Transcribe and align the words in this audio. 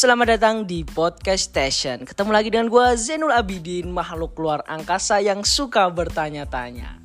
Selamat 0.00 0.32
datang 0.32 0.64
di 0.64 0.80
Podcast 0.80 1.52
Station. 1.52 2.08
Ketemu 2.08 2.32
lagi 2.32 2.48
dengan 2.48 2.72
gue 2.72 2.86
Zainul 2.96 3.36
Abidin, 3.36 3.92
makhluk 3.92 4.32
luar 4.40 4.64
angkasa 4.64 5.20
yang 5.20 5.44
suka 5.44 5.92
bertanya-tanya. 5.92 7.04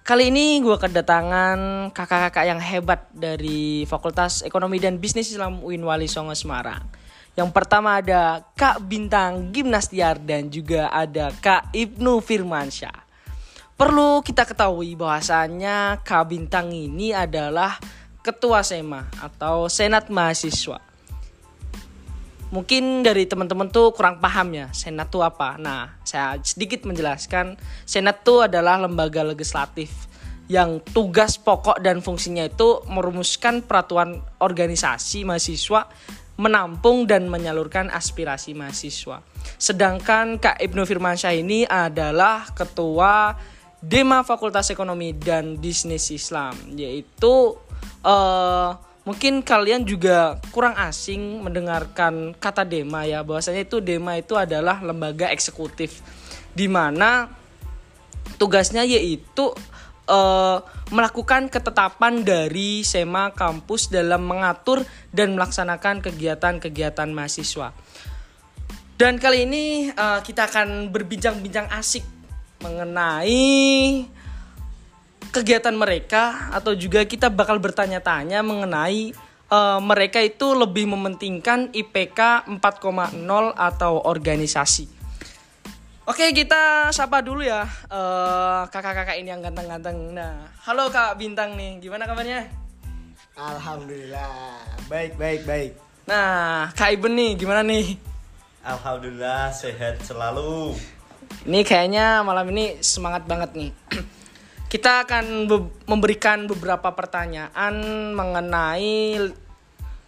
Kali 0.00 0.32
ini 0.32 0.64
gue 0.64 0.80
kedatangan 0.80 1.92
kakak-kakak 1.92 2.48
yang 2.48 2.56
hebat 2.56 3.04
dari 3.12 3.84
Fakultas 3.84 4.40
Ekonomi 4.48 4.80
dan 4.80 4.96
Bisnis 4.96 5.28
Islam 5.28 5.60
UIN 5.60 5.84
Wali 5.84 6.08
Songo 6.08 6.32
Semarang. 6.32 6.88
Yang 7.36 7.52
pertama 7.52 8.00
ada 8.00 8.48
Kak 8.56 8.80
Bintang 8.88 9.52
Gimnastiar 9.52 10.16
dan 10.16 10.48
juga 10.48 10.88
ada 10.88 11.28
Kak 11.36 11.76
Ibnu 11.76 12.24
Firmansyah. 12.24 12.96
Perlu 13.76 14.24
kita 14.24 14.48
ketahui 14.48 14.96
bahwasannya 14.96 16.00
Kak 16.00 16.32
Bintang 16.32 16.72
ini 16.72 17.12
adalah 17.12 17.76
Ketua 18.24 18.64
SEMA 18.64 19.04
atau 19.20 19.68
Senat 19.68 20.08
Mahasiswa 20.08 20.95
mungkin 22.56 23.04
dari 23.04 23.28
teman-teman 23.28 23.68
tuh 23.68 23.92
kurang 23.92 24.16
paham 24.16 24.56
ya 24.56 24.72
senat 24.72 25.12
tuh 25.12 25.20
apa 25.20 25.60
nah 25.60 26.00
saya 26.08 26.40
sedikit 26.40 26.88
menjelaskan 26.88 27.60
senat 27.84 28.24
tuh 28.24 28.48
adalah 28.48 28.80
lembaga 28.80 29.20
legislatif 29.20 29.92
yang 30.48 30.80
tugas 30.80 31.36
pokok 31.36 31.84
dan 31.84 32.00
fungsinya 32.00 32.48
itu 32.48 32.80
merumuskan 32.88 33.60
peraturan 33.60 34.24
organisasi 34.40 35.28
mahasiswa 35.28 35.90
menampung 36.36 37.08
dan 37.08 37.32
menyalurkan 37.32 37.88
aspirasi 37.88 38.52
mahasiswa. 38.52 39.24
Sedangkan 39.56 40.36
Kak 40.36 40.60
Ibnu 40.60 40.84
Firmansyah 40.84 41.32
ini 41.32 41.64
adalah 41.64 42.52
ketua 42.52 43.32
Dema 43.80 44.20
Fakultas 44.20 44.68
Ekonomi 44.68 45.16
dan 45.16 45.56
Bisnis 45.56 46.12
Islam, 46.12 46.56
yaitu 46.76 47.56
uh, 48.04 48.70
mungkin 49.06 49.40
kalian 49.40 49.86
juga 49.86 50.42
kurang 50.50 50.74
asing 50.74 51.40
mendengarkan 51.46 52.34
kata 52.34 52.66
DEMA 52.66 53.06
ya 53.06 53.22
bahwasanya 53.22 53.62
itu 53.62 53.78
DEMA 53.78 54.18
itu 54.18 54.34
adalah 54.34 54.82
lembaga 54.82 55.30
eksekutif 55.30 56.02
di 56.50 56.66
mana 56.66 57.30
tugasnya 58.34 58.82
yaitu 58.82 59.54
uh, 60.10 60.58
melakukan 60.90 61.46
ketetapan 61.46 62.26
dari 62.26 62.82
SEMA 62.82 63.30
kampus 63.30 63.94
dalam 63.94 64.26
mengatur 64.26 64.82
dan 65.14 65.38
melaksanakan 65.38 66.02
kegiatan-kegiatan 66.02 67.06
mahasiswa. 67.14 67.70
Dan 68.96 69.20
kali 69.20 69.44
ini 69.44 69.92
uh, 69.92 70.24
kita 70.24 70.48
akan 70.48 70.88
berbincang-bincang 70.88 71.68
asik 71.78 72.02
mengenai 72.64 74.08
kegiatan 75.36 75.76
mereka 75.76 76.48
atau 76.48 76.72
juga 76.72 77.04
kita 77.04 77.28
bakal 77.28 77.60
bertanya-tanya 77.60 78.40
mengenai 78.40 79.12
uh, 79.52 79.76
mereka 79.84 80.24
itu 80.24 80.56
lebih 80.56 80.88
mementingkan 80.88 81.68
IPK 81.76 82.48
4,0 82.56 83.20
atau 83.52 83.92
organisasi. 84.00 84.96
Oke 86.06 86.30
kita 86.30 86.94
sapa 86.94 87.18
dulu 87.18 87.42
ya 87.42 87.66
eh, 87.66 88.62
kakak-kakak 88.70 89.18
ini 89.18 89.34
yang 89.34 89.42
ganteng-ganteng. 89.42 90.14
Nah, 90.14 90.54
halo 90.62 90.86
Kak 90.86 91.18
Bintang 91.18 91.58
nih, 91.58 91.82
gimana 91.82 92.06
kabarnya? 92.06 92.46
Alhamdulillah, 93.34 94.30
baik 94.86 95.18
baik 95.18 95.42
baik. 95.42 95.74
Nah, 96.06 96.70
Kak 96.78 96.94
Iben 96.94 97.18
nih, 97.18 97.34
gimana 97.34 97.66
nih? 97.66 97.98
Alhamdulillah 98.62 99.50
sehat 99.50 99.98
selalu. 100.06 100.78
Ini 101.42 101.66
kayaknya 101.66 102.22
malam 102.22 102.54
ini 102.54 102.78
semangat 102.78 103.26
banget 103.26 103.50
nih. 103.58 103.70
Kita 104.66 105.06
akan 105.06 105.46
be 105.46 105.56
memberikan 105.86 106.50
beberapa 106.50 106.90
pertanyaan 106.90 107.74
mengenai 108.14 109.22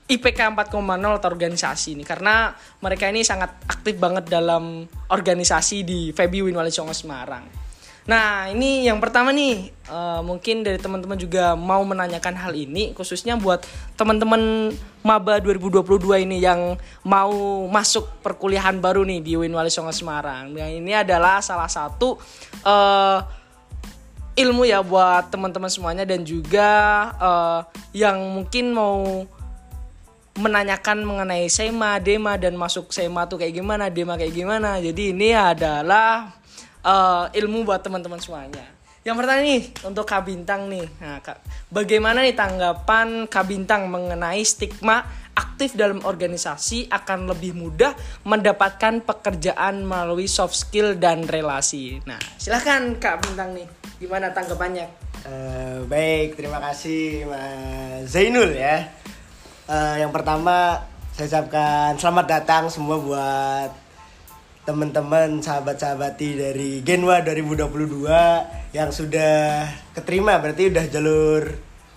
IPK 0.09 0.41
4,0 0.57 0.73
atau 1.21 1.29
organisasi 1.29 1.95
ini 1.95 2.03
karena 2.03 2.57
mereka 2.81 3.13
ini 3.13 3.21
sangat 3.21 3.53
aktif 3.69 4.01
banget 4.01 4.27
dalam 4.27 4.89
organisasi 5.13 5.85
di 5.85 6.01
Febi 6.17 6.41
Winwali 6.41 6.73
Songo 6.73 6.97
Semarang. 6.97 7.45
Nah 8.09 8.49
ini 8.49 8.89
yang 8.89 9.05
pertama 9.05 9.37
nih 9.37 9.69
uh, 9.93 10.25
mungkin 10.25 10.65
dari 10.65 10.81
teman-teman 10.81 11.21
juga 11.21 11.53
mau 11.53 11.85
menanyakan 11.85 12.41
hal 12.41 12.57
ini 12.57 12.97
khususnya 12.97 13.37
buat 13.37 13.69
teman-teman 14.01 14.73
maba 15.05 15.37
2022 15.45 16.25
ini 16.25 16.41
yang 16.41 16.81
mau 17.05 17.69
masuk 17.69 18.09
perkuliahan 18.25 18.81
baru 18.81 19.05
nih 19.05 19.21
di 19.21 19.33
Winwali 19.37 19.69
Songo 19.69 19.93
Semarang. 19.93 20.49
Nah 20.57 20.73
ini 20.73 20.97
adalah 20.97 21.45
salah 21.45 21.69
satu 21.69 22.17
uh, 22.65 23.21
ilmu 24.39 24.63
ya 24.63 24.79
buat 24.87 25.35
teman-teman 25.35 25.67
semuanya 25.67 26.07
dan 26.07 26.23
juga 26.23 26.71
uh, 27.19 27.61
yang 27.91 28.23
mungkin 28.39 28.71
mau 28.71 29.27
menanyakan 30.39 31.03
mengenai 31.03 31.51
SEMA, 31.51 31.99
DEMA 31.99 32.39
dan 32.39 32.55
masuk 32.55 32.95
SEMA 32.95 33.27
tuh 33.27 33.43
kayak 33.43 33.59
gimana, 33.59 33.91
DEMA 33.91 34.15
kayak 34.15 34.35
gimana. 34.39 34.79
Jadi 34.79 35.11
ini 35.11 35.35
adalah 35.35 36.31
uh, 36.87 37.27
ilmu 37.35 37.67
buat 37.67 37.83
teman-teman 37.83 38.23
semuanya. 38.23 38.79
Yang 39.03 39.17
pertama 39.25 39.41
nih 39.41 39.63
untuk 39.89 40.05
Kak 40.07 40.23
Bintang 40.29 40.69
nih. 40.71 40.87
Nah, 41.01 41.19
Kak, 41.25 41.43
bagaimana 41.73 42.23
nih 42.23 42.37
tanggapan 42.37 43.27
Kak 43.27 43.47
Bintang 43.51 43.91
mengenai 43.91 44.45
stigma 44.47 45.03
aktif 45.39 45.79
dalam 45.79 46.03
organisasi 46.03 46.91
akan 46.91 47.31
lebih 47.31 47.55
mudah 47.55 47.95
mendapatkan 48.27 49.03
pekerjaan 49.03 49.87
melalui 49.87 50.27
soft 50.27 50.55
skill 50.55 50.99
dan 50.99 51.27
relasi. 51.27 52.03
Nah, 52.05 52.19
silahkan 52.37 52.99
Kak 52.99 53.27
Bintang 53.27 53.55
nih. 53.55 53.78
Gimana 53.99 54.31
tanggapannya? 54.31 54.87
Uh, 55.27 55.83
baik, 55.91 56.39
terima 56.39 56.63
kasih 56.63 57.27
Mas 57.27 58.15
Zainul 58.15 58.55
ya. 58.55 58.95
Uh, 59.67 59.99
yang 59.99 60.15
pertama 60.15 60.87
saya 61.11 61.27
ucapkan 61.27 61.99
selamat 61.99 62.27
datang 62.31 62.71
semua 62.71 63.03
buat 63.03 63.71
teman-teman 64.63 65.43
sahabat-sahabati 65.43 66.39
dari 66.39 66.71
Genwa 66.87 67.19
2022 67.27 68.07
yang 68.71 68.95
sudah 68.95 69.67
keterima 69.99 70.39
berarti 70.39 70.71
udah 70.71 70.85
jalur 70.87 71.43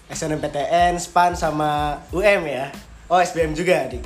SNMPTN, 0.09 0.97
SPAN 0.97 1.37
sama 1.37 2.01
UM 2.09 2.49
ya. 2.49 2.73
Oh, 3.13 3.21
SBM 3.21 3.53
juga, 3.53 3.85
Adik. 3.85 4.01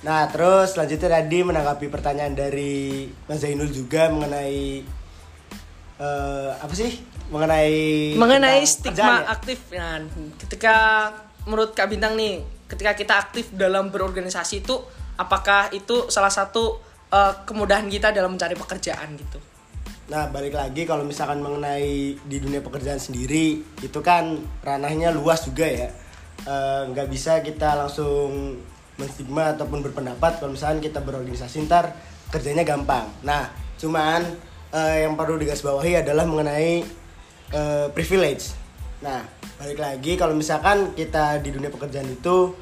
Nah, 0.00 0.32
terus 0.32 0.72
selanjutnya 0.72 1.20
tadi 1.20 1.44
menanggapi 1.44 1.92
pertanyaan 1.92 2.32
dari 2.32 3.04
Mas 3.28 3.44
Zainul 3.44 3.68
juga 3.68 4.08
mengenai 4.08 4.80
uh, 6.00 6.50
apa 6.58 6.74
sih 6.74 7.00
mengenai 7.32 8.14
mengenai 8.14 8.62
stigma 8.62 9.26
ya? 9.26 9.32
aktif 9.32 9.58
ya. 9.72 10.00
ketika 10.46 10.74
menurut 11.46 11.74
Kak 11.74 11.90
Bintang 11.90 12.14
nih 12.14 12.42
ketika 12.66 12.92
kita 12.98 13.14
aktif 13.18 13.54
dalam 13.54 13.90
berorganisasi 13.94 14.66
itu 14.66 14.76
apakah 15.16 15.70
itu 15.72 16.10
salah 16.10 16.30
satu 16.30 16.78
uh, 17.10 17.46
kemudahan 17.46 17.86
kita 17.86 18.10
dalam 18.10 18.34
mencari 18.34 18.54
pekerjaan 18.58 19.14
gitu 19.16 19.38
Nah 20.06 20.30
balik 20.30 20.54
lagi 20.54 20.86
kalau 20.86 21.02
misalkan 21.02 21.42
mengenai 21.42 22.14
di 22.14 22.36
dunia 22.38 22.62
pekerjaan 22.62 23.02
sendiri 23.02 23.58
itu 23.82 23.98
kan 24.02 24.38
ranahnya 24.62 25.10
luas 25.10 25.42
juga 25.42 25.66
ya 25.66 25.90
eh, 26.46 26.82
nggak 26.86 27.06
uh, 27.06 27.10
bisa 27.10 27.42
kita 27.42 27.74
langsung 27.74 28.54
menstigma 28.96 29.52
ataupun 29.58 29.82
berpendapat 29.82 30.38
kalau 30.38 30.54
misalkan 30.54 30.78
kita 30.78 31.02
berorganisasi 31.02 31.66
ntar 31.66 31.90
kerjanya 32.30 32.62
gampang. 32.62 33.10
Nah 33.26 33.50
cuman 33.82 34.22
uh, 34.72 34.96
yang 34.96 35.14
perlu 35.14 35.38
digarisbawahi 35.38 36.06
adalah 36.06 36.24
mengenai 36.24 36.82
uh, 37.52 37.86
privilege. 37.92 38.54
Nah, 39.04 39.22
balik 39.60 39.78
lagi 39.78 40.16
kalau 40.16 40.32
misalkan 40.32 40.96
kita 40.96 41.38
di 41.44 41.52
dunia 41.52 41.68
pekerjaan 41.68 42.08
itu 42.08 42.56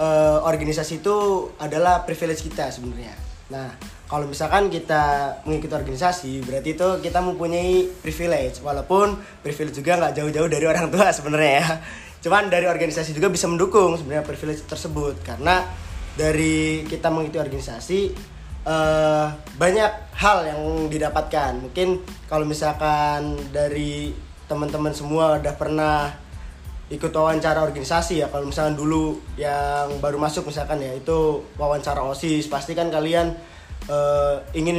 uh, 0.00 0.38
organisasi 0.42 1.04
itu 1.04 1.16
adalah 1.60 2.02
privilege 2.08 2.42
kita 2.42 2.72
sebenarnya. 2.72 3.14
Nah, 3.52 3.68
kalau 4.08 4.28
misalkan 4.28 4.68
kita 4.68 5.36
mengikuti 5.48 5.72
organisasi, 5.72 6.44
berarti 6.44 6.76
itu 6.76 6.88
kita 7.00 7.20
mempunyai 7.20 7.88
privilege. 8.00 8.60
Walaupun 8.60 9.16
privilege 9.40 9.80
juga 9.80 10.00
nggak 10.00 10.12
jauh-jauh 10.20 10.48
dari 10.48 10.64
orang 10.68 10.88
tua 10.92 11.12
sebenarnya 11.12 11.52
ya. 11.60 11.68
Cuman 12.22 12.52
dari 12.52 12.70
organisasi 12.70 13.16
juga 13.16 13.32
bisa 13.32 13.50
mendukung 13.50 13.98
sebenarnya 13.98 14.22
privilege 14.22 14.62
tersebut 14.68 15.20
karena 15.26 15.64
dari 16.14 16.84
kita 16.86 17.08
mengikuti 17.08 17.40
organisasi 17.40 18.00
uh, 18.66 19.26
banyak 19.58 19.92
hal 20.16 20.38
yang 20.46 20.60
didapatkan. 20.90 21.58
Mungkin 21.58 22.02
kalau 22.30 22.46
misalkan 22.46 23.38
dari 23.50 24.14
teman-teman 24.46 24.92
semua 24.92 25.38
udah 25.38 25.54
pernah 25.56 26.12
ikut 26.92 27.08
wawancara 27.08 27.64
organisasi 27.64 28.20
ya 28.20 28.28
kalau 28.28 28.52
misalkan 28.52 28.76
dulu 28.76 29.16
yang 29.40 29.96
baru 30.04 30.20
masuk 30.20 30.52
misalkan 30.52 30.82
ya 30.82 30.92
itu 30.92 31.42
wawancara 31.56 32.04
osis. 32.04 32.46
Pasti 32.46 32.76
kan 32.76 32.92
kalian 32.92 33.32
uh, 33.88 34.36
ingin 34.52 34.78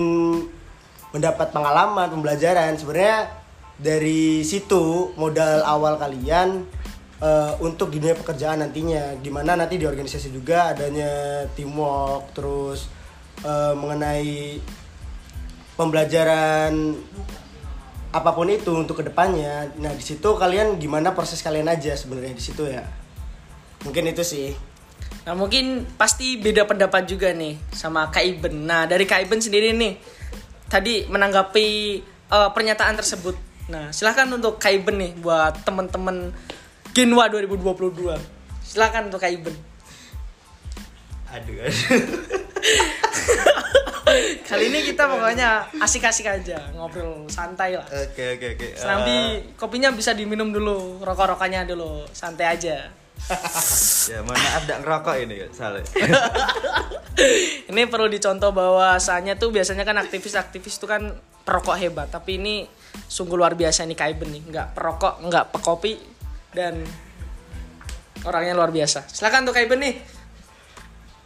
mendapat 1.14 1.50
pengalaman 1.50 2.10
pembelajaran. 2.14 2.78
Sebenarnya 2.78 3.30
dari 3.82 4.46
situ 4.46 5.12
modal 5.18 5.66
awal 5.66 5.98
kalian 5.98 6.70
uh, 7.18 7.58
untuk 7.66 7.90
dunia 7.90 8.14
pekerjaan 8.14 8.62
nantinya. 8.62 9.18
Di 9.18 9.34
mana 9.34 9.58
nanti 9.58 9.82
di 9.82 9.90
organisasi 9.90 10.30
juga 10.30 10.78
adanya 10.78 11.44
teamwork 11.58 12.38
terus 12.38 13.03
uh, 13.42 13.74
mengenai 13.74 14.62
pembelajaran 15.74 16.94
apa 18.14 18.30
pun 18.30 18.46
itu 18.46 18.70
untuk 18.78 19.02
ke 19.02 19.10
depannya. 19.10 19.74
Nah 19.82 19.90
di 19.90 20.06
situ 20.06 20.38
kalian 20.38 20.78
gimana 20.78 21.18
proses 21.18 21.42
kalian 21.42 21.66
aja 21.66 21.98
sebenarnya 21.98 22.38
di 22.38 22.44
situ 22.46 22.70
ya. 22.70 22.86
Mungkin 23.82 24.14
itu 24.14 24.22
sih. 24.22 24.54
Nah 25.26 25.34
mungkin 25.34 25.90
pasti 25.98 26.38
beda 26.38 26.70
pendapat 26.70 27.10
juga 27.10 27.34
nih 27.34 27.58
sama 27.74 28.14
Kak 28.14 28.22
Iben. 28.22 28.70
Nah 28.70 28.86
dari 28.86 29.10
Kak 29.10 29.26
Iben 29.26 29.42
sendiri 29.42 29.74
nih 29.74 29.98
tadi 30.70 31.10
menanggapi 31.10 31.68
eh, 32.30 32.50
pernyataan 32.54 33.02
tersebut. 33.02 33.34
Nah 33.74 33.90
silahkan 33.90 34.30
untuk 34.30 34.62
Kak 34.62 34.72
Iben 34.78 35.02
nih 35.02 35.12
buat 35.18 35.66
temen-temen 35.66 36.30
Genwa 36.94 37.26
2022. 37.34 38.14
Silahkan 38.62 39.10
untuk 39.10 39.18
Kak 39.18 39.34
Iben. 39.34 39.58
Aduh, 41.34 41.66
aduh. 41.66 41.74
Kali 44.54 44.70
ini 44.70 44.80
kita 44.86 45.10
pokoknya 45.10 45.74
asik-asik 45.82 46.30
aja 46.30 46.62
ngobrol 46.78 47.26
santai 47.26 47.74
lah. 47.74 47.90
Oke 47.90 48.38
oke 48.38 48.48
oke. 48.54 48.68
Serambi 48.78 49.18
kopinya 49.58 49.90
bisa 49.90 50.14
diminum 50.14 50.54
dulu, 50.54 51.02
rokok-rokoknya 51.02 51.66
dulu, 51.66 52.06
santai 52.14 52.54
aja. 52.54 52.86
ya 54.14 54.20
mohon 54.22 54.38
maaf 54.38 54.62
tidak 54.70 54.80
ngerokok 54.86 55.16
ini 55.26 55.36
salah. 55.50 55.82
ini 57.74 57.82
perlu 57.90 58.06
dicontoh 58.06 58.54
bahwasannya 58.54 59.42
tuh 59.42 59.50
biasanya 59.50 59.90
kan 59.90 59.98
aktivis-aktivis 59.98 60.78
itu 60.78 60.86
kan 60.86 61.18
perokok 61.42 61.74
hebat, 61.82 62.14
tapi 62.14 62.38
ini 62.38 62.70
sungguh 62.94 63.34
luar 63.34 63.58
biasa 63.58 63.90
nih 63.90 63.98
Kaiben 63.98 64.30
nih, 64.30 64.54
nggak 64.54 64.78
perokok, 64.78 65.18
nggak 65.26 65.50
pekopi 65.50 65.98
dan 66.54 66.78
orangnya 68.22 68.54
luar 68.54 68.70
biasa. 68.70 69.10
Silakan 69.10 69.50
tuh 69.50 69.56
Kaiben 69.58 69.82
nih. 69.82 70.13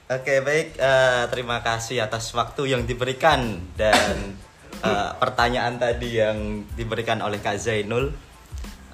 Oke 0.08 0.40
baik, 0.40 0.80
eh, 0.80 1.24
terima 1.28 1.60
kasih 1.60 2.00
atas 2.00 2.32
waktu 2.32 2.72
yang 2.72 2.88
diberikan 2.88 3.60
dan 3.76 4.40
eh, 4.80 5.12
pertanyaan 5.20 5.76
tadi 5.76 6.16
yang 6.16 6.64
diberikan 6.80 7.20
oleh 7.20 7.44
Kak 7.44 7.60
Zainul. 7.60 8.16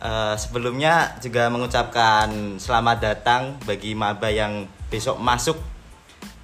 Eh, 0.01 0.35
sebelumnya 0.41 1.13
juga 1.21 1.53
mengucapkan 1.53 2.57
selamat 2.57 2.97
datang 2.97 3.61
bagi 3.61 3.93
maba 3.93 4.25
yang 4.33 4.65
besok 4.89 5.21
masuk 5.21 5.61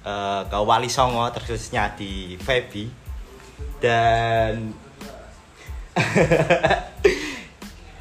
eh, 0.06 0.42
ke 0.46 0.58
Wali 0.62 0.86
Songo, 0.86 1.26
terkhususnya 1.34 1.90
di 1.98 2.38
Febi 2.38 2.86
dan 3.82 4.70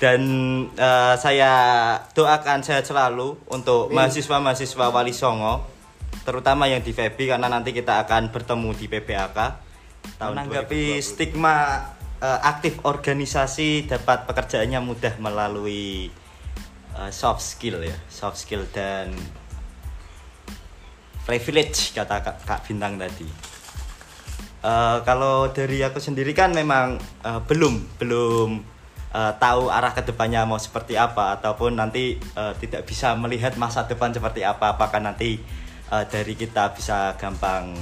dan 0.05 0.21
eh, 0.77 1.15
saya 1.17 1.51
doakan 2.13 2.61
sehat 2.61 2.85
selalu 2.85 3.41
untuk 3.49 3.89
mahasiswa-mahasiswa 3.89 4.85
Wali 4.93 5.17
Songo 5.17 5.65
terutama 6.29 6.69
yang 6.69 6.85
di 6.85 6.93
FEBI 6.93 7.33
karena 7.33 7.49
nanti 7.49 7.73
kita 7.73 8.05
akan 8.05 8.29
bertemu 8.29 8.69
di 8.77 8.85
PPAK 8.85 9.37
tahun 10.21 10.45
menanggapi 10.45 11.01
stigma 11.01 11.89
eh, 12.21 12.39
aktif 12.45 12.85
organisasi 12.85 13.89
dapat 13.89 14.29
pekerjaannya 14.29 14.77
mudah 14.77 15.17
melalui 15.17 16.13
eh, 16.93 17.09
soft 17.09 17.41
skill 17.41 17.81
ya 17.81 17.97
soft 18.13 18.37
skill 18.37 18.69
dan 18.69 19.09
privilege 21.25 21.97
kata 21.97 22.21
Kak, 22.21 22.37
Kak 22.45 22.59
Bintang 22.69 23.01
tadi. 23.01 23.25
Eh, 24.59 24.97
kalau 25.01 25.49
dari 25.49 25.81
aku 25.81 25.97
sendiri 25.97 26.37
kan 26.37 26.53
memang 26.53 27.01
eh, 27.25 27.41
belum 27.41 27.97
belum 27.97 28.49
eh, 29.17 29.33
tahu 29.41 29.73
arah 29.73 29.97
ke 29.97 30.05
depannya 30.05 30.45
mau 30.45 30.61
seperti 30.61 30.93
apa 30.93 31.41
ataupun 31.41 31.73
nanti 31.73 32.21
eh, 32.21 32.53
tidak 32.61 32.85
bisa 32.85 33.17
melihat 33.17 33.57
masa 33.57 33.89
depan 33.89 34.13
seperti 34.13 34.45
apa 34.45 34.77
apakah 34.77 35.01
nanti 35.01 35.41
eh, 35.91 36.05
dari 36.07 36.33
kita 36.37 36.73
bisa 36.77 37.17
gampang 37.17 37.73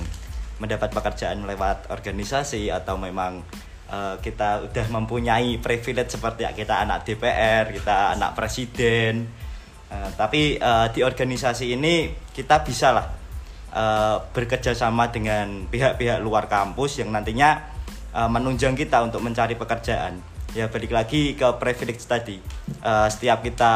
mendapat 0.58 0.90
pekerjaan 0.90 1.46
lewat 1.46 1.92
organisasi 1.94 2.72
atau 2.72 2.98
memang 2.98 3.44
eh, 3.92 4.16
kita 4.24 4.72
udah 4.72 4.88
mempunyai 4.90 5.60
privilege 5.62 6.16
seperti 6.16 6.48
kita 6.56 6.88
anak 6.88 7.06
DPR 7.06 7.70
kita 7.72 8.18
anak 8.18 8.34
presiden 8.34 9.48
Eh, 9.88 10.10
tapi 10.20 10.60
eh, 10.60 10.88
di 10.92 11.00
organisasi 11.00 11.80
ini 11.80 12.12
kita 12.36 12.60
bisa 12.60 12.92
lah 12.92 13.08
eh, 13.72 14.18
bekerja 14.36 14.76
sama 14.76 15.08
dengan 15.08 15.64
pihak-pihak 15.72 16.20
luar 16.20 16.52
kampus 16.52 17.00
yang 17.00 17.16
nantinya 17.16 17.56
eh, 18.12 18.28
menunjang 18.28 18.76
kita 18.76 19.00
untuk 19.08 19.24
mencari 19.24 19.56
pekerjaan. 19.56 20.20
Ya 20.58 20.74
balik 20.74 20.90
lagi 20.90 21.38
ke 21.38 21.46
privilege 21.62 22.02
tadi. 22.10 22.42
Eh, 22.82 23.08
setiap 23.14 23.46
kita 23.46 23.74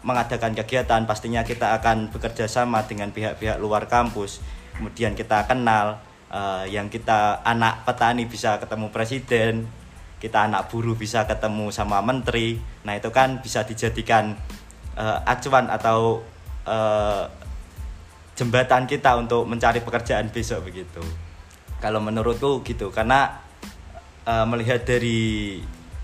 mengadakan 0.00 0.56
kegiatan 0.56 1.04
pastinya 1.04 1.44
kita 1.44 1.76
akan 1.76 2.08
bekerja 2.08 2.48
sama 2.48 2.88
dengan 2.88 3.12
pihak-pihak 3.12 3.60
luar 3.60 3.84
kampus. 3.84 4.40
Kemudian 4.72 5.12
kita 5.12 5.44
kenal 5.44 6.00
eh, 6.32 6.72
yang 6.72 6.88
kita 6.88 7.44
anak 7.44 7.84
petani 7.84 8.24
bisa 8.24 8.56
ketemu 8.56 8.88
presiden, 8.88 9.68
kita 10.24 10.48
anak 10.48 10.72
buruh 10.72 10.96
bisa 10.96 11.28
ketemu 11.28 11.68
sama 11.68 12.00
menteri. 12.00 12.56
Nah, 12.88 12.96
itu 12.96 13.12
kan 13.12 13.44
bisa 13.44 13.68
dijadikan 13.68 14.32
eh, 14.96 15.18
acuan 15.28 15.68
atau 15.68 16.24
eh, 16.64 17.28
jembatan 18.40 18.88
kita 18.88 19.20
untuk 19.20 19.44
mencari 19.44 19.84
pekerjaan 19.84 20.32
besok 20.32 20.64
begitu. 20.64 21.04
Kalau 21.76 22.00
menurutku 22.00 22.64
gitu 22.64 22.88
karena 22.88 23.36
eh, 24.24 24.48
melihat 24.48 24.80
dari 24.88 25.60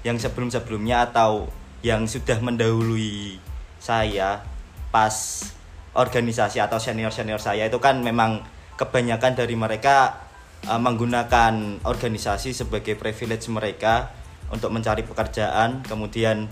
yang 0.08 0.16
sebelum-sebelumnya 0.16 1.12
atau 1.12 1.52
yang 1.84 2.08
sudah 2.08 2.40
mendahului 2.40 3.36
saya 3.76 4.40
pas 4.88 5.44
organisasi 5.92 6.58
atau 6.64 6.80
senior-senior 6.80 7.38
saya 7.38 7.68
itu 7.68 7.76
kan 7.76 8.00
memang 8.00 8.40
kebanyakan 8.80 9.36
dari 9.36 9.52
mereka 9.52 10.24
eh, 10.64 10.80
menggunakan 10.80 11.84
organisasi 11.84 12.56
sebagai 12.56 12.96
privilege 12.96 13.52
mereka 13.52 14.08
untuk 14.48 14.72
mencari 14.72 15.04
pekerjaan 15.04 15.84
kemudian 15.84 16.48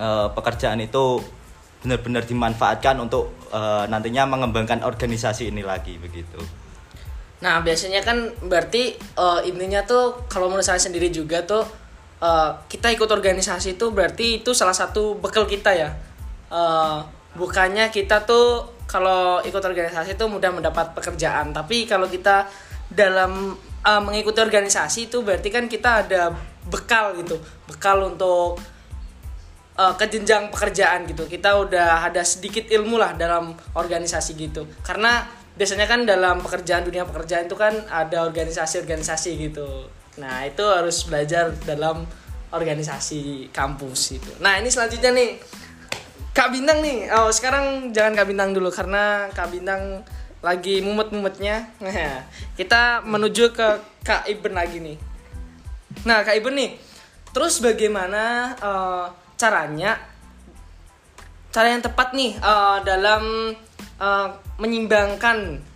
eh, 0.00 0.28
pekerjaan 0.32 0.80
itu 0.80 1.20
benar-benar 1.84 2.24
dimanfaatkan 2.24 2.96
untuk 3.00 3.32
eh, 3.52 3.84
nantinya 3.88 4.24
mengembangkan 4.28 4.84
organisasi 4.84 5.52
ini 5.52 5.64
lagi 5.64 5.96
begitu. 5.96 6.40
Nah 7.40 7.64
biasanya 7.64 8.04
kan 8.04 8.28
berarti 8.44 8.96
eh, 8.96 9.40
intinya 9.48 9.84
tuh 9.84 10.28
kalau 10.28 10.52
menurut 10.52 10.64
saya 10.64 10.80
sendiri 10.80 11.08
juga 11.08 11.44
tuh 11.44 11.64
eh, 12.20 12.50
kita 12.68 12.92
ikut 12.92 13.08
organisasi 13.08 13.80
itu 13.80 13.90
berarti 13.90 14.44
itu 14.44 14.52
salah 14.52 14.76
satu 14.76 15.16
bekal 15.18 15.48
kita 15.48 15.72
ya. 15.72 15.90
Eh, 16.50 16.98
bukannya 17.34 17.88
kita 17.94 18.26
tuh 18.26 18.78
kalau 18.90 19.38
ikut 19.46 19.62
organisasi 19.62 20.18
itu 20.18 20.24
mudah 20.26 20.50
mendapat 20.50 20.90
pekerjaan, 20.98 21.54
tapi 21.54 21.86
kalau 21.86 22.10
kita 22.10 22.50
dalam 22.90 23.54
eh, 23.86 24.02
mengikuti 24.02 24.42
organisasi 24.42 25.08
itu 25.08 25.22
berarti 25.22 25.48
kan 25.48 25.70
kita 25.70 26.06
ada 26.06 26.34
bekal 26.66 27.14
gitu, 27.16 27.38
bekal 27.70 28.02
untuk 28.04 28.58
eh, 29.78 29.94
ke 29.94 30.04
jenjang 30.10 30.50
pekerjaan 30.50 31.06
gitu. 31.06 31.24
Kita 31.30 31.56
udah 31.62 32.10
ada 32.10 32.22
sedikit 32.26 32.66
ilmu 32.66 32.98
lah 32.98 33.14
dalam 33.14 33.54
organisasi 33.78 34.34
gitu. 34.34 34.66
Karena 34.82 35.22
biasanya 35.54 35.86
kan 35.86 36.08
dalam 36.08 36.40
pekerjaan 36.40 36.82
dunia 36.88 37.04
pekerjaan 37.06 37.46
itu 37.46 37.54
kan 37.54 37.74
ada 37.90 38.26
organisasi-organisasi 38.26 39.30
gitu. 39.38 39.99
Nah, 40.20 40.44
itu 40.44 40.60
harus 40.62 41.02
belajar 41.08 41.50
dalam 41.64 42.04
organisasi 42.52 43.48
kampus 43.50 44.20
itu. 44.20 44.30
Nah, 44.44 44.60
ini 44.60 44.68
selanjutnya 44.68 45.10
nih. 45.16 45.30
Kak 46.30 46.54
Bintang 46.54 46.78
nih. 46.84 47.10
Oh, 47.10 47.32
sekarang 47.32 47.90
jangan 47.90 48.14
Kak 48.14 48.28
Bintang 48.28 48.50
dulu 48.54 48.70
karena 48.70 49.26
Kak 49.32 49.50
Bintang 49.50 50.04
lagi 50.44 50.84
mumet-mumetnya. 50.84 51.72
Nah, 51.80 52.24
kita 52.58 53.02
menuju 53.02 53.56
ke 53.56 53.68
Kak 54.04 54.28
Iben 54.28 54.54
lagi 54.54 54.78
nih. 54.78 54.98
Nah, 56.06 56.22
Kak 56.22 56.36
Iben 56.38 56.54
nih, 56.54 56.70
terus 57.34 57.58
bagaimana 57.58 58.54
eh, 58.56 59.06
caranya, 59.34 59.98
cara 61.50 61.66
yang 61.74 61.82
tepat 61.82 62.14
nih 62.14 62.38
eh, 62.38 62.78
dalam 62.86 63.52
eh, 64.00 64.28
menyimbangkan 64.60 65.70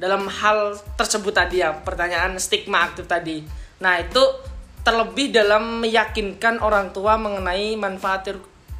dalam 0.00 0.24
hal 0.32 0.80
tersebut 0.96 1.32
tadi 1.36 1.60
ya, 1.60 1.76
pertanyaan 1.76 2.40
stigma 2.40 2.88
aktif 2.88 3.04
tadi. 3.04 3.59
Nah, 3.80 4.00
itu 4.00 4.20
terlebih 4.80 5.32
dalam 5.32 5.84
meyakinkan 5.84 6.60
orang 6.60 6.92
tua 6.92 7.16
mengenai 7.20 7.76
manfaat 7.76 8.32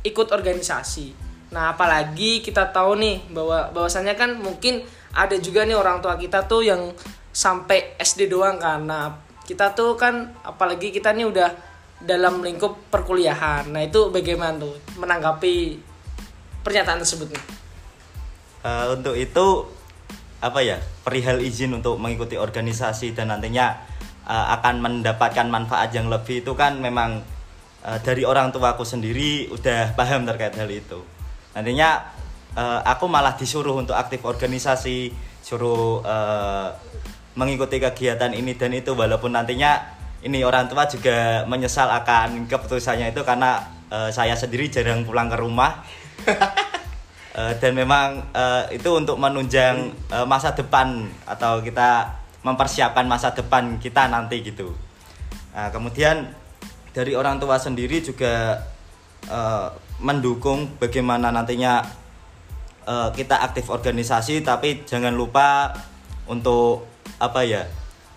ikut 0.04 0.28
organisasi. 0.33 1.12
Nah, 1.52 1.75
apalagi 1.75 2.40
kita 2.40 2.71
tahu 2.71 2.97
nih 3.00 3.16
bahwa 3.35 3.75
bahwasannya 3.75 4.14
kan 4.14 4.38
mungkin 4.38 4.85
ada 5.12 5.35
juga 5.37 5.66
nih 5.66 5.75
orang 5.75 5.99
tua 5.99 6.14
kita 6.14 6.47
tuh 6.47 6.62
yang 6.62 6.95
sampai 7.35 7.99
SD 7.99 8.30
doang. 8.30 8.61
Nah, 8.61 9.19
kita 9.45 9.75
tuh 9.75 9.99
kan 9.99 10.30
apalagi 10.47 10.95
kita 10.95 11.11
nih 11.11 11.26
udah 11.26 11.50
dalam 12.00 12.40
lingkup 12.40 12.88
perkuliahan. 12.88 13.69
Nah, 13.69 13.83
itu 13.85 14.09
bagaimana 14.09 14.57
tuh 14.57 14.76
menanggapi 14.97 15.76
pernyataan 16.64 17.02
tersebut 17.02 17.28
nih? 17.28 17.45
Eh, 18.61 18.87
untuk 18.92 19.16
itu 19.16 19.47
apa 20.40 20.61
ya 20.64 20.80
perihal 21.04 21.40
izin 21.40 21.76
untuk 21.76 22.00
mengikuti 22.00 22.40
organisasi 22.40 23.12
dan 23.12 23.28
nantinya 23.28 23.76
eh, 24.31 24.47
akan 24.55 24.75
mendapatkan 24.79 25.47
manfaat 25.51 25.91
yang 25.91 26.07
lebih 26.07 26.47
itu 26.47 26.55
kan 26.55 26.79
memang 26.79 27.19
eh, 27.83 27.99
dari 28.07 28.23
orang 28.23 28.55
tuaku 28.55 28.87
sendiri 28.87 29.51
udah 29.51 29.99
paham 29.99 30.23
terkait 30.23 30.55
hal 30.55 30.71
itu. 30.71 31.03
Nantinya 31.59 32.07
eh, 32.55 32.81
aku 32.87 33.11
malah 33.11 33.35
disuruh 33.35 33.75
untuk 33.75 33.99
aktif 33.99 34.23
organisasi 34.23 35.11
suruh 35.43 36.07
eh, 36.07 36.69
mengikuti 37.35 37.83
kegiatan 37.83 38.31
ini 38.31 38.55
dan 38.55 38.71
itu. 38.71 38.95
Walaupun 38.95 39.35
nantinya 39.35 39.99
ini 40.23 40.47
orang 40.47 40.71
tua 40.71 40.87
juga 40.87 41.43
menyesal 41.51 41.91
akan 41.91 42.47
keputusannya 42.47 43.11
itu 43.11 43.27
karena 43.27 43.67
eh, 43.91 44.11
saya 44.15 44.39
sendiri 44.39 44.71
jarang 44.71 45.03
pulang 45.03 45.27
ke 45.27 45.37
rumah. 45.37 45.83
Eh, 47.31 47.55
dan 47.63 47.79
memang 47.79 48.27
eh, 48.35 48.75
itu 48.75 48.91
untuk 48.91 49.15
menunjang 49.15 49.95
eh, 50.11 50.27
masa 50.27 50.51
depan 50.51 51.07
atau 51.23 51.63
kita 51.63 52.20
mempersiapkan 52.41 53.05
masa 53.05 53.37
depan 53.37 53.77
kita 53.77 54.09
nanti 54.09 54.41
gitu. 54.41 54.73
Nah, 55.53 55.69
kemudian 55.69 56.31
dari 56.91 57.15
orang 57.15 57.39
tua 57.39 57.61
sendiri 57.61 58.03
juga 58.03 58.65
eh, 59.29 59.69
mendukung 60.01 60.81
bagaimana 60.81 61.31
nantinya 61.31 61.85
eh, 62.89 63.09
kita 63.15 63.45
aktif 63.45 63.69
organisasi 63.69 64.43
tapi 64.43 64.83
jangan 64.89 65.15
lupa 65.15 65.71
untuk 66.27 66.89
apa 67.21 67.45
ya 67.45 67.67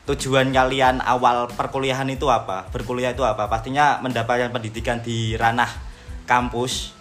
tujuan 0.04 0.52
kalian 0.52 1.00
awal 1.00 1.48
perkuliahan 1.48 2.08
itu 2.12 2.28
apa 2.28 2.68
berkuliah 2.72 3.16
itu 3.16 3.24
apa 3.24 3.48
pastinya 3.48 4.04
mendapatkan 4.04 4.52
pendidikan 4.52 5.00
di 5.00 5.36
ranah 5.36 5.70
kampus 6.24 6.96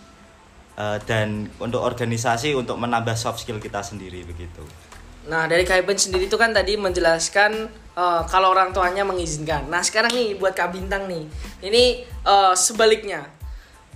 eh, 0.78 0.98
dan 1.06 1.46
untuk 1.62 1.82
organisasi 1.82 2.54
untuk 2.58 2.78
menambah 2.78 3.14
soft 3.14 3.42
skill 3.42 3.62
kita 3.62 3.82
sendiri 3.82 4.26
begitu 4.26 4.62
Nah 5.28 5.46
dari 5.46 5.62
Kak 5.62 5.86
sendiri 5.86 6.26
itu 6.26 6.34
kan 6.34 6.50
tadi 6.50 6.74
menjelaskan 6.74 7.52
eh, 7.94 8.22
kalau 8.26 8.50
orang 8.50 8.74
tuanya 8.74 9.06
mengizinkan. 9.06 9.70
Nah 9.70 9.82
sekarang 9.84 10.10
nih 10.10 10.34
buat 10.38 10.56
Kak 10.56 10.74
Bintang 10.74 11.06
nih, 11.06 11.26
ini 11.62 12.02
eh, 12.06 12.54
sebaliknya. 12.58 13.28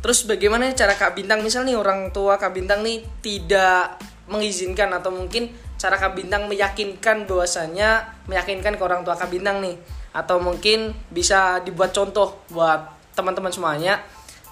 Terus 0.04 0.22
bagaimana 0.28 0.70
cara 0.76 0.94
Kak 0.94 1.18
Bintang 1.18 1.42
misal 1.42 1.66
nih 1.66 1.74
orang 1.74 2.14
tua 2.14 2.38
Kak 2.38 2.54
Bintang 2.54 2.86
nih 2.86 3.02
tidak 3.24 3.98
mengizinkan 4.30 4.90
atau 4.94 5.10
mungkin 5.10 5.50
cara 5.76 5.98
Kak 5.98 6.14
Bintang 6.14 6.46
meyakinkan 6.46 7.26
bahwasanya 7.26 8.16
meyakinkan 8.30 8.78
ke 8.78 8.82
orang 8.82 9.02
tua 9.02 9.18
Kak 9.18 9.32
Bintang 9.32 9.58
nih 9.62 9.74
atau 10.16 10.40
mungkin 10.40 10.96
bisa 11.12 11.60
dibuat 11.60 11.92
contoh 11.92 12.40
buat 12.48 12.96
teman-teman 13.12 13.52
semuanya 13.52 14.00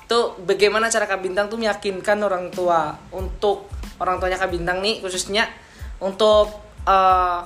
itu 0.05 0.37
bagaimana 0.45 0.93
cara 0.93 1.09
Kak 1.09 1.25
Bintang 1.25 1.49
tuh 1.49 1.57
meyakinkan 1.57 2.21
orang 2.21 2.53
tua 2.53 2.93
untuk 3.09 3.73
orang 3.97 4.21
tuanya 4.21 4.37
Kak 4.37 4.53
Bintang 4.53 4.85
nih 4.85 5.01
khususnya 5.01 5.49
untuk 6.03 6.64
eh, 6.85 7.41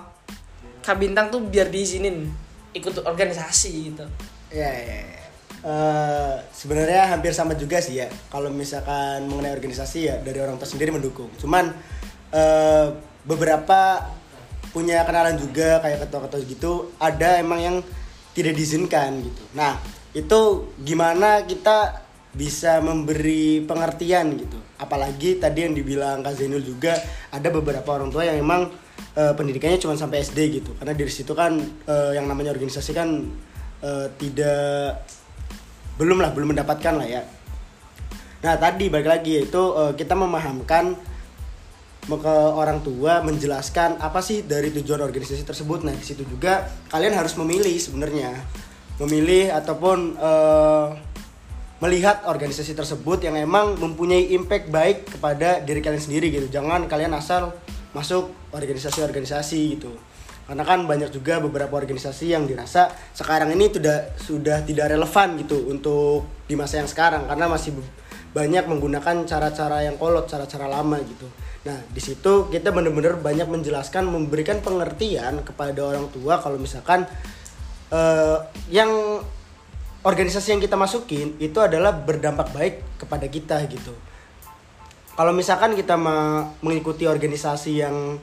Kak 0.83 0.97
Bintang 0.97 1.29
tuh 1.29 1.45
biar 1.45 1.69
diizinin 1.69 2.29
ikut 2.73 3.05
organisasi 3.05 3.71
gitu. 3.93 4.05
Ya, 4.49 4.71
ya, 4.71 4.99
ya. 5.05 5.25
Eh, 5.59 6.35
sebenarnya 6.55 7.11
hampir 7.11 7.35
sama 7.35 7.59
juga 7.59 7.83
sih 7.83 7.99
ya. 7.99 8.07
Kalau 8.31 8.49
misalkan 8.49 9.27
mengenai 9.27 9.51
organisasi 9.51 9.99
ya 10.07 10.17
dari 10.23 10.39
orang 10.39 10.55
tua 10.57 10.71
sendiri 10.71 10.95
mendukung. 10.95 11.29
Cuman 11.37 11.75
eh, 12.31 12.87
beberapa 13.27 14.07
punya 14.71 15.03
kenalan 15.03 15.35
juga 15.35 15.83
kayak 15.83 16.07
ketua-ketua 16.07 16.41
gitu. 16.47 16.95
Ada 17.03 17.43
emang 17.43 17.61
yang 17.61 17.77
tidak 18.39 18.55
diizinkan 18.55 19.19
gitu. 19.27 19.43
Nah 19.59 19.83
itu 20.15 20.71
gimana 20.79 21.43
kita 21.43 22.07
bisa 22.31 22.79
memberi 22.79 23.67
pengertian 23.67 24.39
gitu. 24.39 24.59
Apalagi 24.79 25.43
tadi 25.43 25.67
yang 25.67 25.75
dibilang 25.75 26.23
Kak 26.23 26.39
Zainul 26.39 26.63
juga 26.63 26.95
ada 27.35 27.49
beberapa 27.51 27.99
orang 27.99 28.15
tua 28.15 28.23
yang 28.31 28.39
emang 28.39 28.71
eh, 29.19 29.35
pendidikannya 29.35 29.83
cuma 29.83 29.99
sampai 29.99 30.23
SD 30.23 30.63
gitu. 30.63 30.71
Karena 30.79 30.95
dari 30.95 31.11
situ 31.11 31.35
kan 31.35 31.59
eh, 31.91 32.11
yang 32.15 32.31
namanya 32.31 32.55
organisasi 32.55 32.95
kan 32.95 33.27
eh, 33.83 34.07
tidak 34.15 35.03
belum 35.99 36.23
lah 36.23 36.31
belum 36.31 36.55
mendapatkan 36.55 36.95
lah 36.95 37.09
ya. 37.11 37.23
Nah 38.39 38.55
tadi 38.55 38.87
balik 38.87 39.11
lagi 39.11 39.43
yaitu 39.43 39.63
eh, 39.75 39.93
kita 39.99 40.15
memahamkan 40.15 40.95
me- 42.07 42.21
ke 42.23 42.37
orang 42.55 42.79
tua 42.87 43.21
menjelaskan 43.27 43.99
apa 43.99 44.23
sih 44.23 44.47
dari 44.47 44.71
tujuan 44.71 45.03
organisasi 45.03 45.43
tersebut. 45.43 45.83
Nah 45.83 45.93
di 45.93 46.05
situ 46.07 46.23
juga 46.23 46.71
kalian 46.95 47.19
harus 47.19 47.35
memilih 47.35 47.75
sebenarnya. 47.75 48.31
Memilih 49.03 49.51
ataupun 49.51 50.15
eh, 50.15 50.87
melihat 51.79 52.27
organisasi 52.27 52.75
tersebut 52.75 53.23
yang 53.23 53.39
emang 53.39 53.79
mempunyai 53.79 54.35
impact 54.35 54.67
baik 54.71 55.19
kepada 55.19 55.63
diri 55.63 55.79
kalian 55.83 56.03
sendiri 56.03 56.27
gitu. 56.31 56.47
Jangan 56.51 56.91
kalian 56.91 57.15
asal 57.15 57.55
masuk 57.97 58.33
organisasi-organisasi 58.53 59.61
gitu 59.79 59.93
karena 60.49 60.65
kan 60.65 60.89
banyak 60.89 61.13
juga 61.13 61.45
beberapa 61.45 61.77
organisasi 61.77 62.33
yang 62.33 62.49
dirasa 62.49 62.89
sekarang 63.13 63.53
ini 63.53 63.69
sudah 63.69 64.17
sudah 64.17 64.65
tidak 64.65 64.97
relevan 64.97 65.37
gitu 65.45 65.69
untuk 65.69 66.25
di 66.49 66.57
masa 66.57 66.81
yang 66.81 66.89
sekarang 66.89 67.29
karena 67.29 67.53
masih 67.53 67.77
banyak 68.33 68.65
menggunakan 68.69 69.25
cara-cara 69.25 69.89
yang 69.89 69.97
kolot, 69.97 70.29
cara-cara 70.29 70.69
lama 70.69 71.01
gitu. 71.01 71.25
Nah, 71.65 71.77
di 71.89 72.01
situ 72.01 72.49
kita 72.53 72.73
benar-benar 72.73 73.21
banyak 73.21 73.49
menjelaskan, 73.49 74.09
memberikan 74.09 74.61
pengertian 74.61 75.45
kepada 75.45 75.81
orang 75.85 76.09
tua 76.13 76.41
kalau 76.41 76.61
misalkan 76.61 77.09
eh, 77.93 78.39
yang 78.69 79.21
organisasi 80.05 80.57
yang 80.57 80.63
kita 80.63 80.77
masukin 80.77 81.35
itu 81.41 81.59
adalah 81.59 81.93
berdampak 81.93 82.53
baik 82.53 82.75
kepada 83.01 83.27
kita 83.29 83.57
gitu. 83.69 83.93
Kalau 85.19 85.35
misalkan 85.35 85.75
kita 85.75 85.99
mengikuti 86.63 87.03
organisasi 87.03 87.83
yang 87.83 88.15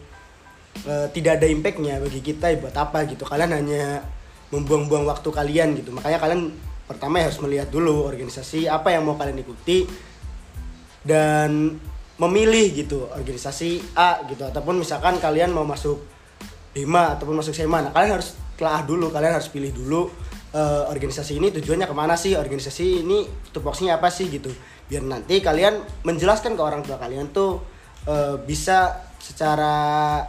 eh, 0.88 1.08
tidak 1.12 1.44
ada 1.44 1.48
impactnya 1.52 2.00
bagi 2.00 2.24
kita 2.24 2.56
ya 2.56 2.58
buat 2.64 2.72
apa 2.72 3.04
gitu? 3.04 3.28
Kalian 3.28 3.52
hanya 3.52 4.00
membuang-buang 4.56 5.04
waktu 5.04 5.28
kalian 5.28 5.76
gitu. 5.76 5.92
Makanya 5.92 6.24
kalian 6.24 6.56
pertama 6.88 7.20
harus 7.20 7.36
melihat 7.44 7.68
dulu 7.68 8.08
organisasi 8.08 8.72
apa 8.72 8.96
yang 8.96 9.04
mau 9.04 9.20
kalian 9.20 9.44
ikuti 9.44 9.84
dan 11.04 11.76
memilih 12.16 12.72
gitu 12.72 13.12
organisasi 13.12 14.00
A 14.00 14.24
gitu. 14.32 14.48
Ataupun 14.48 14.80
misalkan 14.80 15.20
kalian 15.20 15.52
mau 15.52 15.68
masuk 15.68 16.00
Dema 16.72 17.16
ataupun 17.16 17.40
masuk 17.40 17.56
SEMA 17.56 17.88
nah 17.88 17.92
kalian 17.92 18.20
harus 18.20 18.36
telah 18.56 18.84
dulu 18.84 19.08
kalian 19.12 19.36
harus 19.36 19.52
pilih 19.52 19.72
dulu 19.76 20.12
eh, 20.56 20.84
organisasi 20.88 21.44
ini 21.44 21.52
tujuannya 21.60 21.92
ke 21.92 21.96
mana 21.96 22.16
sih? 22.16 22.40
Organisasi 22.40 23.04
ini 23.04 23.28
tupoksinya 23.52 24.00
apa 24.00 24.08
sih 24.08 24.32
gitu 24.32 24.56
biar 24.86 25.02
nanti 25.02 25.42
kalian 25.42 25.82
menjelaskan 26.06 26.54
ke 26.54 26.62
orang 26.62 26.86
tua 26.86 27.02
kalian 27.02 27.34
tuh 27.34 27.62
eh, 28.06 28.38
bisa 28.42 28.94
secara 29.18 30.22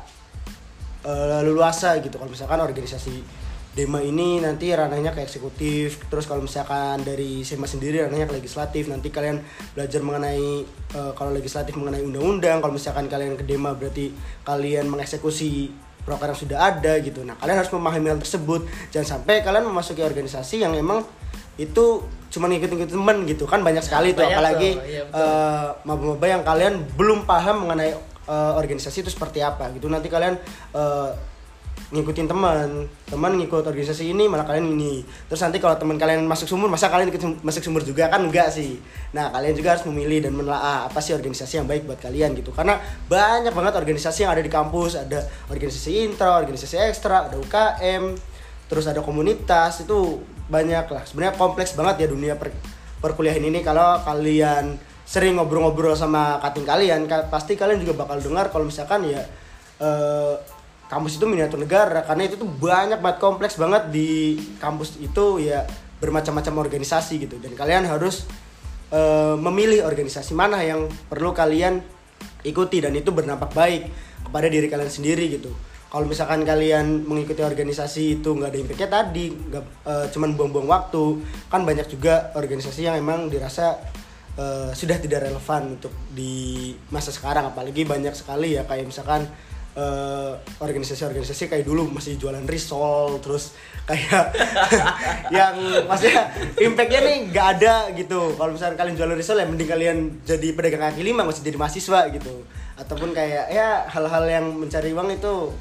eh, 1.04 1.40
leluasa 1.44 2.00
gitu. 2.00 2.16
Kalau 2.16 2.32
misalkan 2.32 2.60
organisasi 2.64 3.44
Dema 3.76 4.00
ini 4.00 4.40
nanti 4.40 4.72
ranahnya 4.72 5.12
ke 5.12 5.20
eksekutif. 5.20 6.08
Terus 6.08 6.25
kalau 6.25 6.40
misalkan 6.40 7.04
dari 7.04 7.44
SEMA 7.44 7.68
sendiri 7.68 8.00
ranahnya 8.00 8.25
ke 8.25 8.40
legislatif. 8.40 8.88
Nanti 8.88 9.12
kalian 9.12 9.44
belajar 9.76 10.00
mengenai 10.00 10.64
eh, 10.96 11.12
kalau 11.12 11.36
legislatif 11.36 11.76
mengenai 11.76 12.00
undang-undang. 12.00 12.64
Kalau 12.64 12.72
misalkan 12.72 13.04
kalian 13.12 13.36
ke 13.36 13.44
Dema 13.44 13.76
berarti 13.76 14.16
kalian 14.48 14.88
mengeksekusi 14.88 15.84
program 16.08 16.32
yang 16.32 16.40
sudah 16.40 16.58
ada 16.72 16.92
gitu. 17.04 17.20
Nah 17.26 17.36
kalian 17.36 17.60
harus 17.60 17.68
memahami 17.76 18.16
hal 18.16 18.20
tersebut. 18.22 18.64
Jangan 18.96 19.20
sampai 19.20 19.44
kalian 19.44 19.68
memasuki 19.68 20.00
organisasi 20.00 20.64
yang 20.64 20.72
emang 20.72 21.04
itu 21.56 22.04
cuma 22.32 22.52
ngikut-ngikut 22.52 22.92
temen 22.92 23.16
gitu. 23.25 23.44
Kan 23.48 23.64
banyak 23.64 23.80
sekali 23.80 24.12
Banyak 24.12 24.28
apalagi 24.28 24.70
tuh, 24.76 24.84
iya, 24.88 25.02
eh, 25.08 25.68
maba-maba 25.88 26.26
yang 26.28 26.42
kalian 26.44 26.84
belum 26.96 27.25
paham 27.25 27.66
mengenai 27.66 27.96
eh, 28.26 28.52
organisasi 28.56 29.06
itu 29.06 29.10
seperti 29.10 29.40
apa 29.40 29.72
gitu. 29.72 29.88
Nanti 29.88 30.12
kalian 30.12 30.36
eh, 30.76 31.10
ngikutin 31.86 32.26
teman 32.26 32.90
teman 33.06 33.38
ngikut 33.38 33.62
organisasi 33.62 34.10
ini 34.10 34.26
malah 34.26 34.42
kalian 34.42 34.75
ini. 34.75 35.06
Terus 35.30 35.38
nanti 35.38 35.62
kalau 35.62 35.78
teman 35.78 35.94
kalian 35.94 36.26
masuk 36.26 36.50
sumur 36.50 36.66
masa 36.66 36.90
kalian 36.90 37.14
ikut 37.14 37.22
masuk 37.46 37.62
sumur 37.62 37.86
juga? 37.86 38.10
Kan 38.10 38.26
enggak 38.26 38.50
sih. 38.50 38.82
Nah 39.14 39.30
kalian 39.30 39.54
juga 39.54 39.78
harus 39.78 39.86
memilih 39.86 40.26
dan 40.26 40.34
menelaah 40.34 40.90
apa 40.90 40.98
sih 40.98 41.14
organisasi 41.14 41.62
yang 41.62 41.66
baik 41.70 41.86
buat 41.86 42.02
kalian? 42.02 42.34
gitu. 42.34 42.50
Karena 42.50 42.82
banyak 43.06 43.54
banget 43.54 43.75
organisasi 43.78 44.26
yang 44.26 44.34
ada 44.34 44.42
di 44.42 44.50
kampus. 44.50 44.98
Ada 44.98 45.22
organisasi 45.46 45.90
intra 46.10 46.34
organisasi 46.34 46.75
ekstra 46.90 47.30
ada 47.30 47.38
UKM 47.38 48.18
terus 48.66 48.90
ada 48.90 48.98
komunitas. 48.98 49.86
Itu 49.86 50.26
banyak 50.46 50.86
lah. 50.90 51.02
Sebenarnya 51.06 51.34
kompleks 51.38 51.74
banget 51.74 52.06
ya 52.06 52.08
dunia 52.10 52.34
per, 52.38 52.54
perkuliahan 53.02 53.42
ini. 53.42 53.60
Kalau 53.62 54.02
kalian 54.02 54.78
sering 55.06 55.38
ngobrol-ngobrol 55.38 55.94
sama 55.94 56.42
kating 56.42 56.66
kalian 56.66 57.00
ka- 57.06 57.30
pasti 57.30 57.54
kalian 57.54 57.78
juga 57.78 58.02
bakal 58.06 58.18
dengar 58.18 58.50
kalau 58.50 58.66
misalkan 58.66 59.06
ya 59.06 59.22
eh, 59.78 60.34
kampus 60.90 61.18
itu 61.18 61.24
miniatur 61.26 61.62
negara. 61.62 62.02
Karena 62.06 62.26
itu 62.26 62.38
tuh 62.38 62.48
banyak 62.48 62.98
banget 62.98 63.18
kompleks 63.18 63.54
banget 63.58 63.90
di 63.90 64.40
kampus 64.58 64.98
itu 64.98 65.42
ya 65.42 65.66
bermacam-macam 65.98 66.66
organisasi 66.66 67.26
gitu. 67.26 67.38
Dan 67.38 67.54
kalian 67.54 67.86
harus 67.86 68.26
eh, 68.90 69.36
memilih 69.38 69.86
organisasi 69.86 70.32
mana 70.34 70.62
yang 70.62 70.86
perlu 71.10 71.34
kalian 71.34 71.82
ikuti 72.46 72.78
dan 72.78 72.94
itu 72.94 73.10
berdampak 73.10 73.50
baik 73.50 73.82
kepada 74.26 74.46
diri 74.46 74.66
kalian 74.70 74.90
sendiri 74.90 75.26
gitu 75.38 75.50
kalau 75.86 76.06
misalkan 76.10 76.42
kalian 76.42 77.06
mengikuti 77.06 77.46
organisasi 77.46 78.18
itu 78.20 78.28
nggak 78.34 78.50
ada 78.50 78.58
impactnya 78.58 78.88
tadi 78.90 79.26
nggak 79.30 79.64
eh, 79.86 80.06
cuman 80.10 80.34
buang-buang 80.34 80.66
waktu 80.66 81.04
kan 81.46 81.62
banyak 81.62 81.86
juga 81.86 82.34
organisasi 82.34 82.90
yang 82.90 82.98
emang 82.98 83.30
dirasa 83.30 83.78
eh, 84.34 84.70
sudah 84.74 84.98
tidak 84.98 85.30
relevan 85.30 85.78
untuk 85.78 85.94
di 86.10 86.74
masa 86.90 87.14
sekarang. 87.14 87.54
Apalagi 87.54 87.86
banyak 87.86 88.12
sekali 88.18 88.58
ya 88.58 88.66
kayak 88.66 88.82
misalkan 88.90 89.30
eh, 89.78 90.32
organisasi-organisasi 90.58 91.54
kayak 91.54 91.62
dulu 91.62 91.86
masih 91.94 92.18
jualan 92.18 92.42
risol 92.50 93.22
terus 93.22 93.54
kayak 93.86 94.34
yang 95.38 95.86
maksudnya 95.86 96.34
impactnya 96.66 97.00
nih 97.06 97.16
nggak 97.30 97.46
ada 97.62 97.74
gitu. 97.94 98.34
Kalau 98.34 98.50
misalnya 98.50 98.74
kalian 98.74 98.98
jualan 98.98 99.14
risol 99.14 99.38
ya 99.38 99.46
mending 99.46 99.70
kalian 99.70 99.98
jadi 100.26 100.50
pedagang 100.50 100.82
kaki 100.82 101.06
lima 101.06 101.22
masih 101.22 101.46
jadi 101.46 101.56
mahasiswa 101.62 102.10
gitu. 102.10 102.42
Ataupun 102.74 103.14
kayak 103.14 103.54
ya 103.54 103.86
hal-hal 103.86 104.26
yang 104.26 104.50
mencari 104.50 104.90
uang 104.90 105.14
itu 105.14 105.54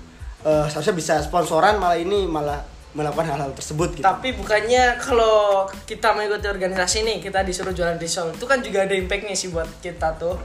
eh, 0.46 0.66
seharusnya 0.70 0.96
bisa 0.96 1.14
sponsoran 1.26 1.82
malah 1.82 1.98
ini 1.98 2.30
malah 2.30 2.62
melakukan 2.96 3.28
hal-hal 3.28 3.52
tersebut 3.52 4.00
gitu 4.00 4.06
Tapi 4.08 4.32
bukannya 4.40 4.96
kalau 4.96 5.68
kita 5.84 6.16
mengikuti 6.16 6.48
organisasi 6.48 7.04
nih 7.04 7.18
kita 7.20 7.44
disuruh 7.44 7.76
jualan 7.76 8.00
risol 8.00 8.32
itu 8.32 8.48
kan 8.48 8.64
juga 8.64 8.88
ada 8.88 8.96
impactnya 8.96 9.36
sih 9.36 9.52
buat 9.52 9.68
kita 9.84 10.16
tuh. 10.16 10.40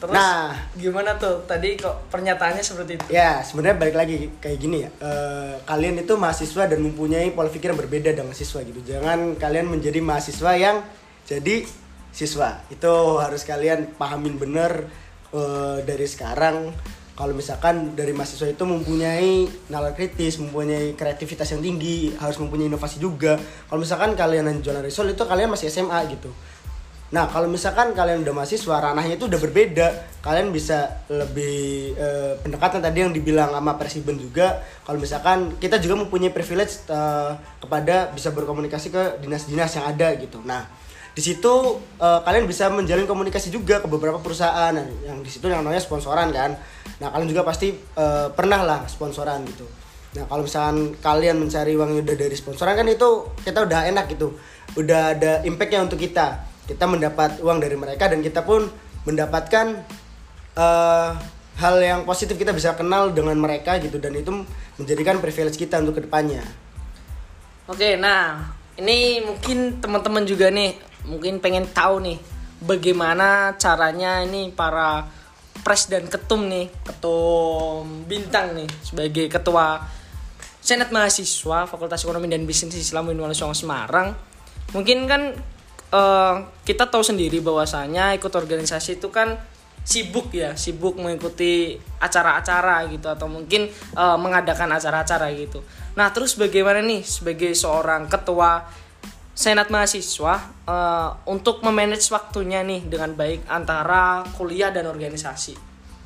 Terus 0.00 0.16
Nah. 0.16 0.54
gimana 0.78 1.18
tuh? 1.20 1.44
Tadi 1.44 1.76
kok 1.76 2.08
pernyataannya 2.08 2.64
seperti 2.64 2.96
itu? 2.96 3.04
Ya, 3.12 3.44
sebenarnya 3.44 3.76
balik 3.76 3.96
lagi 4.00 4.32
kayak 4.40 4.56
gini 4.56 4.86
ya. 4.86 4.90
Eh, 4.96 5.54
kalian 5.66 6.00
itu 6.00 6.14
mahasiswa 6.16 6.64
dan 6.64 6.80
mempunyai 6.80 7.34
pola 7.36 7.52
pikir 7.52 7.74
yang 7.74 7.80
berbeda 7.84 8.16
dengan 8.16 8.32
siswa 8.32 8.64
gitu. 8.64 8.80
Jangan 8.80 9.36
kalian 9.36 9.68
menjadi 9.68 10.00
mahasiswa 10.00 10.56
yang 10.56 10.80
jadi 11.28 11.68
siswa. 12.16 12.64
Itu 12.72 13.20
harus 13.20 13.44
kalian 13.44 13.98
pahamin 13.98 14.40
bener 14.40 14.88
eh, 15.34 15.78
dari 15.84 16.06
sekarang. 16.08 16.72
Kalau 17.20 17.36
misalkan 17.36 17.92
dari 17.92 18.16
mahasiswa 18.16 18.48
itu 18.48 18.64
mempunyai 18.64 19.44
nalar 19.68 19.92
kritis, 19.92 20.40
mempunyai 20.40 20.96
kreativitas 20.96 21.52
yang 21.52 21.60
tinggi, 21.60 22.16
harus 22.16 22.40
mempunyai 22.40 22.72
inovasi 22.72 22.96
juga. 22.96 23.36
Kalau 23.68 23.76
misalkan 23.76 24.16
kalian 24.16 24.48
yang 24.48 24.64
jualan 24.64 24.80
risol 24.80 25.12
itu 25.12 25.28
kalian 25.28 25.52
masih 25.52 25.68
SMA 25.68 26.00
gitu. 26.16 26.32
Nah, 27.12 27.28
kalau 27.28 27.44
misalkan 27.44 27.92
kalian 27.92 28.24
udah 28.24 28.32
mahasiswa, 28.32 28.72
ranahnya 28.72 29.20
itu 29.20 29.28
udah 29.28 29.36
berbeda. 29.36 29.86
Kalian 30.24 30.48
bisa 30.48 31.04
lebih 31.12 31.92
eh, 31.92 32.40
pendekatan 32.40 32.80
tadi 32.80 33.04
yang 33.04 33.12
dibilang 33.12 33.52
sama 33.52 33.76
Presiden 33.76 34.16
juga. 34.16 34.64
Kalau 34.88 34.96
misalkan 34.96 35.60
kita 35.60 35.76
juga 35.76 36.00
mempunyai 36.00 36.32
privilege 36.32 36.88
eh, 36.88 37.36
kepada 37.60 38.08
bisa 38.16 38.32
berkomunikasi 38.32 38.88
ke 38.88 39.20
dinas-dinas 39.20 39.76
yang 39.76 39.92
ada 39.92 40.08
gitu. 40.16 40.40
Nah, 40.40 40.64
di 41.10 41.22
situ 41.22 41.54
eh, 41.98 42.20
kalian 42.22 42.46
bisa 42.46 42.70
menjalin 42.70 43.04
komunikasi 43.04 43.50
juga 43.50 43.82
ke 43.82 43.86
beberapa 43.90 44.22
perusahaan. 44.22 44.70
Nah, 44.70 44.86
yang 45.04 45.20
di 45.20 45.30
situ 45.30 45.50
yang 45.50 45.66
namanya 45.66 45.82
sponsoran 45.82 46.30
kan. 46.30 46.54
Nah, 47.02 47.08
kalian 47.10 47.28
juga 47.28 47.42
pasti 47.42 47.74
eh, 47.74 48.28
pernah 48.30 48.62
lah 48.62 48.80
sponsoran 48.86 49.42
gitu. 49.46 49.66
Nah, 50.18 50.26
kalau 50.26 50.42
misalkan 50.42 50.98
kalian 50.98 51.36
mencari 51.38 51.74
uangnya 51.78 52.02
udah 52.02 52.16
dari 52.18 52.36
sponsoran 52.38 52.74
kan 52.74 52.86
itu 52.86 53.30
kita 53.42 53.66
udah 53.66 53.80
enak 53.90 54.06
gitu. 54.14 54.38
Udah 54.78 55.18
ada 55.18 55.32
impactnya 55.42 55.82
untuk 55.82 55.98
kita. 55.98 56.46
Kita 56.66 56.86
mendapat 56.86 57.42
uang 57.42 57.58
dari 57.58 57.74
mereka 57.74 58.06
dan 58.06 58.22
kita 58.22 58.46
pun 58.46 58.70
mendapatkan 59.02 59.82
eh, 60.54 61.10
hal 61.60 61.76
yang 61.82 62.00
positif 62.08 62.38
kita 62.38 62.56
bisa 62.56 62.72
kenal 62.72 63.12
dengan 63.12 63.36
mereka 63.36 63.76
gitu 63.82 64.00
dan 64.00 64.16
itu 64.16 64.32
menjadikan 64.80 65.20
privilege 65.20 65.60
kita 65.60 65.82
untuk 65.82 66.00
ke 66.00 66.02
depannya. 66.08 66.40
Oke, 67.68 68.00
nah 68.00 68.50
ini 68.80 69.20
mungkin 69.22 69.78
teman-teman 69.78 70.24
juga 70.24 70.48
nih 70.48 70.89
mungkin 71.08 71.40
pengen 71.40 71.68
tahu 71.70 72.02
nih 72.04 72.18
bagaimana 72.60 73.56
caranya 73.56 74.20
ini 74.20 74.52
para 74.52 75.08
pres 75.60 75.88
dan 75.88 76.08
ketum 76.08 76.48
nih, 76.48 76.72
ketum 76.84 78.08
bintang 78.08 78.56
nih 78.56 78.68
sebagai 78.84 79.28
ketua 79.28 79.80
Senat 80.60 80.92
Mahasiswa 80.92 81.64
Fakultas 81.64 82.04
Ekonomi 82.04 82.28
dan 82.28 82.44
Bisnis 82.44 82.76
Islam 82.76 83.08
Songo 83.32 83.56
Semarang. 83.56 84.12
Mungkin 84.76 85.08
kan 85.08 85.32
eh, 85.90 86.34
kita 86.64 86.88
tahu 86.88 87.00
sendiri 87.00 87.40
bahwasanya 87.40 88.12
ikut 88.16 88.32
organisasi 88.32 89.00
itu 89.00 89.08
kan 89.08 89.40
sibuk 89.80 90.28
ya, 90.36 90.52
sibuk 90.60 91.00
mengikuti 91.00 91.80
acara-acara 91.96 92.84
gitu 92.92 93.08
atau 93.08 93.26
mungkin 93.26 93.72
eh, 93.72 94.16
mengadakan 94.20 94.76
acara-acara 94.76 95.32
gitu. 95.32 95.64
Nah, 95.96 96.12
terus 96.12 96.36
bagaimana 96.36 96.84
nih 96.84 97.02
sebagai 97.02 97.56
seorang 97.56 98.06
ketua 98.06 98.68
Senat 99.40 99.72
mahasiswa 99.72 100.52
eh, 100.68 101.10
untuk 101.32 101.64
memanage 101.64 102.12
waktunya 102.12 102.60
nih 102.60 102.84
dengan 102.84 103.16
baik 103.16 103.48
antara 103.48 104.20
kuliah 104.36 104.68
dan 104.68 104.84
organisasi. 104.84 105.56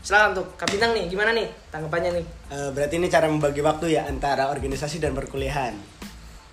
Silakan 0.07 0.39
tuh, 0.39 0.47
Kak 0.55 0.71
nih, 0.71 1.11
gimana 1.11 1.35
nih 1.35 1.51
tanggapannya 1.67 2.23
nih? 2.23 2.27
Eh, 2.55 2.71
berarti 2.71 2.95
ini 2.95 3.11
cara 3.11 3.27
membagi 3.27 3.59
waktu 3.59 3.99
ya 3.99 4.07
antara 4.07 4.55
organisasi 4.55 5.03
dan 5.03 5.19
perkuliahan. 5.19 5.75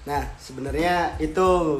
Nah, 0.09 0.25
sebenarnya 0.41 1.21
itu 1.21 1.77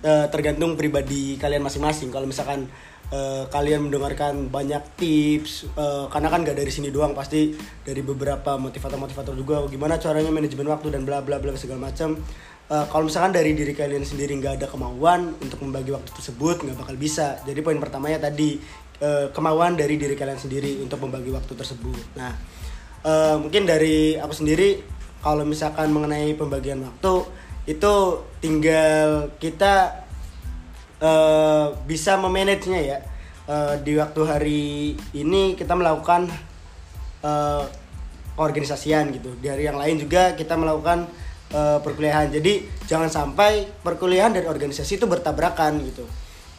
eh, 0.00 0.26
tergantung 0.32 0.80
pribadi 0.80 1.36
kalian 1.36 1.60
masing-masing. 1.60 2.08
Kalau 2.08 2.24
misalkan 2.24 2.72
eh, 3.12 3.44
kalian 3.52 3.84
mendengarkan 3.84 4.48
banyak 4.48 4.80
tips, 4.96 5.68
eh, 5.76 6.08
karena 6.08 6.32
kan 6.32 6.48
gak 6.48 6.56
dari 6.56 6.72
sini 6.72 6.88
doang, 6.88 7.12
pasti 7.12 7.52
dari 7.84 8.00
beberapa 8.00 8.56
motivator-motivator 8.56 9.36
juga. 9.36 9.60
Gimana 9.68 10.00
caranya 10.00 10.32
manajemen 10.32 10.72
waktu 10.72 10.88
dan 10.88 11.04
bla 11.04 11.20
bla 11.20 11.36
bla 11.36 11.52
segala 11.52 11.92
macam. 11.92 12.16
Eh, 12.68 12.86
kalau 12.92 13.08
misalkan 13.08 13.32
dari 13.32 13.56
diri 13.56 13.72
kalian 13.72 14.04
sendiri 14.04 14.36
nggak 14.36 14.60
ada 14.60 14.66
kemauan 14.68 15.32
untuk 15.40 15.64
membagi 15.64 15.88
waktu 15.92 16.10
tersebut 16.12 16.64
nggak 16.64 16.76
bakal 16.76 16.96
bisa. 17.00 17.40
Jadi 17.48 17.60
poin 17.64 17.80
pertamanya 17.80 18.28
tadi 18.28 18.60
eh, 19.00 19.32
kemauan 19.32 19.74
dari 19.76 19.96
diri 19.96 20.12
kalian 20.12 20.36
sendiri 20.36 20.84
untuk 20.84 21.00
membagi 21.00 21.32
waktu 21.32 21.52
tersebut. 21.56 22.18
Nah, 22.20 22.32
eh, 23.04 23.36
mungkin 23.40 23.64
dari 23.64 24.20
aku 24.20 24.34
sendiri 24.36 24.84
kalau 25.24 25.48
misalkan 25.48 25.90
mengenai 25.90 26.36
pembagian 26.36 26.84
waktu 26.84 27.24
itu 27.64 27.94
tinggal 28.44 29.32
kita 29.40 30.04
eh, 31.00 31.66
bisa 31.88 32.20
memanagenya 32.20 32.80
ya 32.84 32.98
Eh, 33.48 33.74
di 33.80 33.96
waktu 33.96 34.20
hari 34.28 34.92
ini 35.16 35.56
kita 35.56 35.72
melakukan 35.72 36.28
eh, 37.24 37.64
organisasian 38.36 39.08
gitu 39.16 39.32
di 39.40 39.48
hari 39.48 39.64
yang 39.64 39.80
lain 39.80 39.96
juga 39.96 40.36
kita 40.36 40.52
melakukan 40.52 41.08
eh, 41.52 41.78
perkuliahan. 41.80 42.32
Jadi 42.32 42.64
jangan 42.88 43.08
sampai 43.08 43.68
perkuliahan 43.80 44.34
dan 44.36 44.44
organisasi 44.48 45.00
itu 45.00 45.06
bertabrakan 45.08 45.80
gitu. 45.84 46.04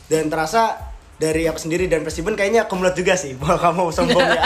Dan 0.10 0.30
terasa 0.30 0.90
dari 1.20 1.46
aku 1.46 1.60
sendiri 1.60 1.92
dan 1.92 2.02
Presiden 2.02 2.34
kayaknya 2.34 2.66
kumulat 2.66 2.96
juga 2.96 3.14
sih 3.20 3.36
bahwa 3.40 3.60
kamu 3.60 3.84
sombong 3.92 4.24
ya. 4.24 4.44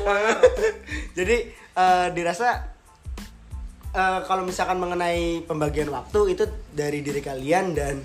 Jadi 1.18 1.36
eh, 1.76 2.08
dirasa 2.14 2.48
eh, 3.92 4.20
kalau 4.24 4.46
misalkan 4.46 4.78
mengenai 4.78 5.44
pembagian 5.44 5.90
waktu 5.90 6.38
itu 6.38 6.44
dari 6.70 7.02
diri 7.02 7.20
kalian 7.20 7.74
dan 7.74 8.00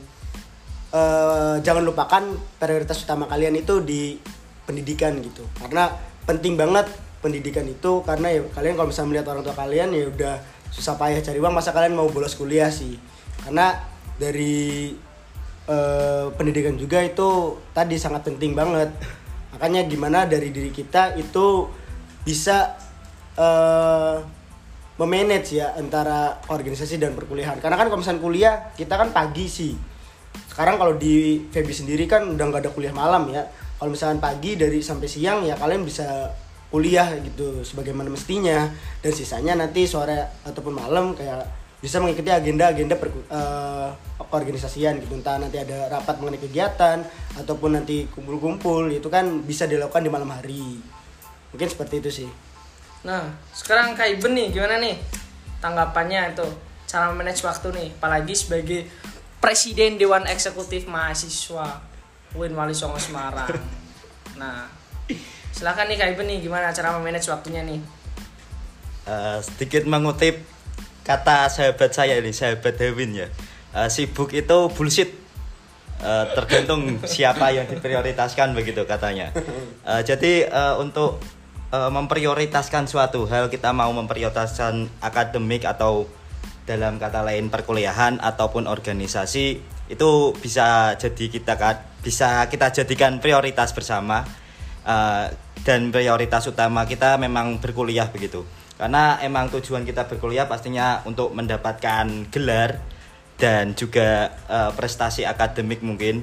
eh, 0.92 1.56
jangan 1.62 1.84
lupakan 1.86 2.24
prioritas 2.58 3.06
utama 3.06 3.30
kalian 3.30 3.56
itu 3.56 3.80
di 3.86 4.18
pendidikan 4.66 5.22
gitu. 5.22 5.46
Karena 5.62 5.94
penting 6.26 6.58
banget 6.58 6.90
pendidikan 7.22 7.66
itu 7.66 8.02
karena 8.06 8.34
ya 8.34 8.42
kalian 8.54 8.78
kalau 8.78 8.90
misalnya 8.90 9.10
melihat 9.14 9.28
orang 9.34 9.44
tua 9.46 9.56
kalian 9.58 9.90
ya 9.94 10.06
udah 10.10 10.36
susah 10.76 11.00
payah 11.00 11.24
cari 11.24 11.40
uang 11.40 11.56
masa 11.56 11.72
kalian 11.72 11.96
mau 11.96 12.12
bolos 12.12 12.36
kuliah 12.36 12.68
sih. 12.68 13.00
Karena 13.40 13.80
dari 14.20 14.92
eh, 15.72 16.26
pendidikan 16.36 16.76
juga 16.76 17.00
itu 17.00 17.56
tadi 17.72 17.96
sangat 17.96 18.28
penting 18.28 18.52
banget. 18.52 18.92
Makanya 19.56 19.88
gimana 19.88 20.28
dari 20.28 20.52
diri 20.52 20.76
kita 20.76 21.16
itu 21.16 21.72
bisa 22.28 22.76
eh, 23.40 24.18
memanage 25.00 25.60
ya 25.60 25.76
antara 25.80 26.44
organisasi 26.52 27.00
dan 27.00 27.16
perkuliahan. 27.16 27.64
Karena 27.64 27.80
kan 27.80 27.88
kalau 27.88 28.04
misalnya 28.04 28.22
kuliah 28.22 28.56
kita 28.76 29.00
kan 29.00 29.16
pagi 29.16 29.48
sih. 29.48 29.72
Sekarang 30.52 30.76
kalau 30.76 31.00
di 31.00 31.48
Febi 31.52 31.72
sendiri 31.72 32.04
kan 32.08 32.28
udah 32.28 32.46
nggak 32.52 32.68
ada 32.68 32.72
kuliah 32.76 32.92
malam 32.92 33.32
ya. 33.32 33.48
Kalau 33.76 33.92
misalkan 33.92 34.24
pagi 34.24 34.56
dari 34.56 34.80
sampai 34.80 35.08
siang 35.08 35.44
ya 35.44 35.56
kalian 35.60 35.84
bisa 35.84 36.32
kuliah 36.76 37.08
gitu 37.24 37.64
sebagaimana 37.64 38.12
mestinya. 38.12 38.68
Dan 39.00 39.16
sisanya 39.16 39.56
nanti 39.56 39.88
sore 39.88 40.44
ataupun 40.44 40.76
malam 40.76 41.16
kayak 41.16 41.48
bisa 41.80 42.04
mengikuti 42.04 42.28
agenda-agenda 42.28 43.00
per, 43.00 43.16
eh, 43.16 43.90
organisasian 44.28 45.00
gitu. 45.00 45.16
Entah 45.16 45.40
nanti 45.40 45.56
ada 45.56 45.88
rapat 45.88 46.20
mengenai 46.20 46.44
kegiatan 46.44 47.00
ataupun 47.40 47.80
nanti 47.80 48.12
kumpul-kumpul 48.12 48.92
itu 48.92 49.08
kan 49.08 49.48
bisa 49.48 49.64
dilakukan 49.64 50.04
di 50.04 50.12
malam 50.12 50.28
hari. 50.36 50.84
Mungkin 51.56 51.68
seperti 51.72 52.04
itu 52.04 52.12
sih. 52.12 52.30
Nah, 53.08 53.32
sekarang 53.56 53.96
Kak 53.96 54.12
Iben 54.12 54.36
nih, 54.36 54.52
gimana 54.52 54.82
nih 54.82 55.00
tanggapannya 55.64 56.36
itu? 56.36 56.48
Cara 56.90 57.14
manage 57.14 57.46
waktu 57.46 57.70
nih, 57.72 57.88
apalagi 57.96 58.34
sebagai 58.34 58.90
Presiden 59.38 60.02
Dewan 60.02 60.26
Eksekutif 60.26 60.90
Mahasiswa 60.90 61.86
UIN 62.34 62.58
Wali 62.58 62.74
Songo 62.74 62.98
Semarang. 62.98 63.54
Nah, 64.42 64.68
silakan 65.56 65.88
nih 65.88 65.96
Kak 65.96 66.10
Iben 66.12 66.28
nih, 66.28 66.38
gimana 66.44 66.76
cara 66.76 66.92
memanage 66.92 67.32
waktunya 67.32 67.64
nih? 67.64 67.80
Eh, 69.08 69.40
sedikit 69.40 69.88
mengutip 69.88 70.44
kata 71.08 71.48
sahabat 71.48 71.96
saya 71.96 72.20
ini 72.20 72.36
sahabat 72.36 72.76
Hewin 72.76 73.16
ya. 73.16 73.28
Eh, 73.72 73.88
sibuk 73.88 74.36
itu 74.36 74.58
bullshit. 74.76 75.16
Eh, 76.04 76.26
tergantung 76.36 77.00
siapa 77.08 77.56
yang 77.56 77.72
diprioritaskan 77.72 78.52
begitu 78.52 78.84
katanya. 78.84 79.32
Eh, 79.88 80.02
jadi 80.04 80.52
eh, 80.52 80.76
untuk 80.76 81.24
eh, 81.72 81.92
memprioritaskan 81.94 82.92
suatu 82.92 83.24
hal 83.32 83.48
kita 83.48 83.72
mau 83.72 83.96
memprioritaskan 83.96 85.00
akademik 85.00 85.64
atau 85.64 86.10
dalam 86.66 86.98
kata 87.00 87.22
lain 87.22 87.48
perkuliahan 87.48 88.20
ataupun 88.20 88.66
organisasi 88.66 89.46
itu 89.86 90.10
bisa 90.42 90.98
jadi 90.98 91.26
kita 91.30 91.54
bisa 92.02 92.50
kita 92.50 92.74
jadikan 92.74 93.22
prioritas 93.22 93.72
bersama. 93.72 94.26
Uh, 94.86 95.45
dan 95.66 95.90
prioritas 95.90 96.46
utama 96.46 96.86
kita 96.86 97.18
memang 97.18 97.58
berkuliah 97.58 98.06
begitu. 98.14 98.46
Karena 98.78 99.18
emang 99.26 99.50
tujuan 99.50 99.82
kita 99.82 100.06
berkuliah 100.06 100.46
pastinya 100.46 101.02
untuk 101.10 101.34
mendapatkan 101.34 102.30
gelar 102.30 102.86
dan 103.36 103.74
juga 103.74 104.30
uh, 104.46 104.72
prestasi 104.78 105.26
akademik 105.26 105.82
mungkin. 105.82 106.22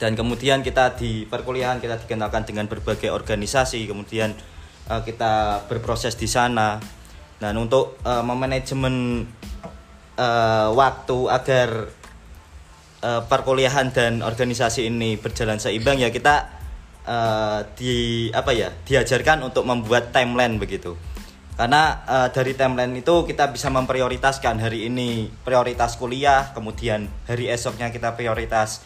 Dan 0.00 0.16
kemudian 0.16 0.64
kita 0.64 0.96
di 0.96 1.28
perkuliahan 1.28 1.78
kita 1.78 2.02
dikenalkan 2.02 2.48
dengan 2.48 2.66
berbagai 2.66 3.12
organisasi 3.12 3.84
kemudian 3.84 4.32
uh, 4.88 5.04
kita 5.04 5.66
berproses 5.68 6.16
di 6.16 6.26
sana. 6.26 6.80
Dan 7.36 7.60
untuk 7.60 8.00
uh, 8.06 8.24
memanajemen 8.24 9.28
uh, 10.16 10.68
waktu 10.72 11.18
agar 11.28 11.68
uh, 13.04 13.22
perkuliahan 13.28 13.92
dan 13.92 14.24
organisasi 14.24 14.88
ini 14.88 15.20
berjalan 15.20 15.60
seimbang 15.60 16.00
ya 16.00 16.08
kita 16.08 16.53
eh, 17.06 17.60
di 17.76 17.94
apa 18.32 18.50
ya 18.50 18.72
diajarkan 18.72 19.44
untuk 19.46 19.64
membuat 19.68 20.10
timeline 20.10 20.56
begitu. 20.58 20.96
Karena 21.54 22.02
eh, 22.04 22.28
dari 22.34 22.52
timeline 22.58 22.98
itu 22.98 23.24
kita 23.28 23.52
bisa 23.54 23.70
memprioritaskan 23.70 24.58
hari 24.58 24.90
ini 24.90 25.30
prioritas 25.46 25.94
kuliah 25.94 26.50
kemudian 26.50 27.06
hari 27.30 27.46
esoknya 27.52 27.94
kita 27.94 28.18
prioritas 28.18 28.82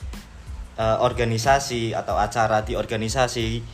eh, 0.77 0.99
organisasi 1.01 1.97
atau 1.97 2.21
acara 2.21 2.63
di 2.67 2.77
organisasi 2.77 3.65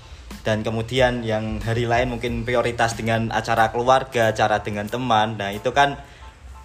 dan 0.45 0.61
kemudian 0.61 1.25
yang 1.25 1.59
hari 1.65 1.89
lain 1.89 2.13
mungkin 2.13 2.45
prioritas 2.45 2.95
dengan 2.95 3.33
acara 3.33 3.73
keluarga 3.75 4.31
acara 4.31 4.61
dengan 4.63 4.87
teman. 4.87 5.41
Nah 5.41 5.51
itu 5.51 5.75
kan 5.75 5.99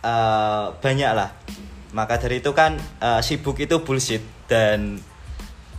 eh, 0.05 0.65
banyak 0.77 1.11
lah 1.15 1.31
maka 1.93 2.21
dari 2.21 2.41
itu 2.41 2.53
kan 2.53 2.77
eh, 3.01 3.21
sibuk 3.25 3.57
itu 3.57 3.81
bullshit 3.81 4.21
dan 4.45 5.01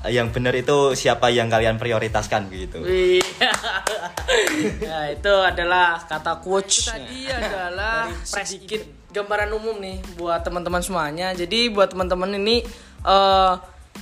yang 0.09 0.33
benar 0.33 0.57
itu 0.57 0.97
siapa 0.97 1.29
yang 1.29 1.53
kalian 1.53 1.77
prioritaskan 1.77 2.49
gitu 2.49 2.81
Wih. 2.81 3.21
nah, 4.89 5.13
itu 5.13 5.35
adalah 5.45 6.01
kata 6.09 6.41
quotes. 6.41 6.89
Tadi 6.89 7.29
adalah 7.29 8.09
sedikit 8.25 8.81
gambaran 9.13 9.53
umum 9.53 9.77
nih 9.77 10.01
buat 10.17 10.41
teman-teman 10.41 10.81
semuanya. 10.81 11.37
Jadi 11.37 11.69
buat 11.69 11.93
teman-teman 11.93 12.33
ini 12.41 12.65
eh, 13.05 13.53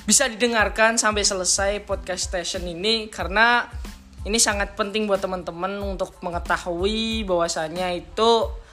bisa 0.07 0.31
didengarkan 0.31 0.95
sampai 0.95 1.27
selesai 1.27 1.83
podcast 1.83 2.31
station 2.31 2.63
ini 2.71 3.11
karena 3.11 3.67
ini 4.23 4.39
sangat 4.39 4.79
penting 4.79 5.11
buat 5.11 5.19
teman-teman 5.19 5.83
untuk 5.83 6.15
mengetahui 6.23 7.27
bahwasannya 7.27 8.07
itu 8.07 8.31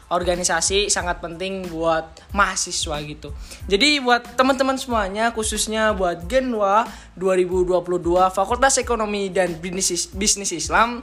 organisasi 0.10 0.88
sangat 0.94 1.22
penting 1.22 1.70
buat 1.70 2.06
mahasiswa 2.36 2.98
gitu. 3.02 3.34
Jadi 3.66 4.02
buat 4.02 4.38
teman-teman 4.38 4.78
semuanya 4.78 5.34
khususnya 5.34 5.96
buat 5.98 6.30
Genwa 6.30 6.86
2022 7.18 7.82
Fakultas 8.30 8.78
Ekonomi 8.78 9.34
dan 9.34 9.58
Bisnis 9.62 10.52
Islam 10.54 11.02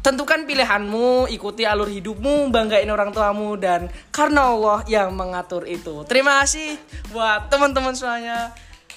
Tentukan 0.00 0.48
pilihanmu, 0.48 1.28
ikuti 1.28 1.68
alur 1.68 1.84
hidupmu, 1.84 2.48
banggain 2.48 2.88
orang 2.88 3.12
tuamu 3.12 3.52
dan 3.60 3.92
karena 4.08 4.48
Allah 4.48 4.80
yang 4.88 5.12
mengatur 5.12 5.68
itu. 5.68 6.08
Terima 6.08 6.40
kasih 6.40 6.80
buat 7.12 7.52
teman-teman 7.52 7.92
semuanya. 7.92 8.48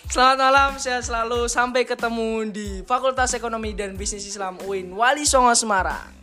Selamat 0.07 0.37
malam, 0.39 0.69
sehat 0.79 1.03
selalu. 1.03 1.51
Sampai 1.51 1.83
ketemu 1.83 2.47
di 2.47 2.87
Fakultas 2.87 3.35
Ekonomi 3.35 3.75
dan 3.75 3.99
Bisnis 3.99 4.23
Islam 4.23 4.55
UIN 4.63 4.95
Wali 4.95 5.27
Songo 5.27 5.51
Semarang. 5.51 6.22